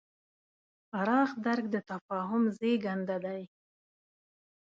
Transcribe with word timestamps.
پراخ 0.91 1.29
درک 1.45 1.65
د 1.75 1.77
تفاهم 1.91 2.43
زېږنده 2.57 3.17
دی. 3.25 3.41